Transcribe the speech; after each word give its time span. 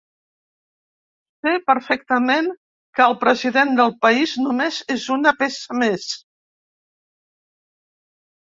Ser 1.47 1.51
perfectament 1.71 2.49
que 2.99 3.05
el 3.07 3.13
president 3.25 3.75
del 3.81 3.93
país 4.07 4.35
només 4.47 4.81
és 4.97 5.07
una 5.17 5.35
peça 5.43 5.81
més. 5.85 6.09